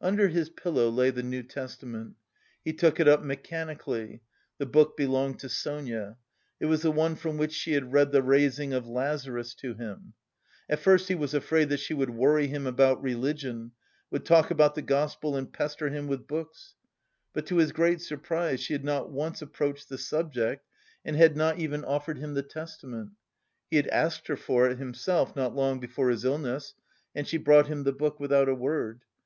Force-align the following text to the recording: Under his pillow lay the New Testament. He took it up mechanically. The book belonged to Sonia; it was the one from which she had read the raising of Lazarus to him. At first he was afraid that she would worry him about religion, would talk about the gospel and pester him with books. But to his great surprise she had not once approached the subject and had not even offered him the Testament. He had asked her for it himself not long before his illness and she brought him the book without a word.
Under 0.00 0.28
his 0.28 0.48
pillow 0.48 0.88
lay 0.88 1.10
the 1.10 1.22
New 1.22 1.42
Testament. 1.42 2.14
He 2.64 2.72
took 2.72 2.98
it 2.98 3.06
up 3.06 3.22
mechanically. 3.22 4.22
The 4.56 4.64
book 4.64 4.96
belonged 4.96 5.40
to 5.40 5.50
Sonia; 5.50 6.16
it 6.58 6.64
was 6.64 6.80
the 6.80 6.90
one 6.90 7.16
from 7.16 7.36
which 7.36 7.52
she 7.52 7.74
had 7.74 7.92
read 7.92 8.10
the 8.10 8.22
raising 8.22 8.72
of 8.72 8.86
Lazarus 8.88 9.52
to 9.56 9.74
him. 9.74 10.14
At 10.70 10.78
first 10.80 11.08
he 11.08 11.14
was 11.14 11.34
afraid 11.34 11.68
that 11.68 11.80
she 11.80 11.92
would 11.92 12.08
worry 12.08 12.46
him 12.46 12.66
about 12.66 13.02
religion, 13.02 13.72
would 14.10 14.24
talk 14.24 14.50
about 14.50 14.74
the 14.74 14.80
gospel 14.80 15.36
and 15.36 15.52
pester 15.52 15.90
him 15.90 16.06
with 16.06 16.26
books. 16.26 16.74
But 17.34 17.44
to 17.48 17.56
his 17.58 17.70
great 17.72 18.00
surprise 18.00 18.60
she 18.60 18.72
had 18.72 18.86
not 18.86 19.10
once 19.10 19.42
approached 19.42 19.90
the 19.90 19.98
subject 19.98 20.64
and 21.04 21.14
had 21.14 21.36
not 21.36 21.58
even 21.58 21.84
offered 21.84 22.16
him 22.16 22.32
the 22.32 22.42
Testament. 22.42 23.10
He 23.70 23.76
had 23.76 23.88
asked 23.88 24.28
her 24.28 24.36
for 24.38 24.66
it 24.70 24.78
himself 24.78 25.36
not 25.36 25.54
long 25.54 25.78
before 25.78 26.08
his 26.08 26.24
illness 26.24 26.72
and 27.14 27.28
she 27.28 27.36
brought 27.36 27.66
him 27.66 27.82
the 27.82 27.92
book 27.92 28.18
without 28.18 28.48
a 28.48 28.54
word. 28.54 29.02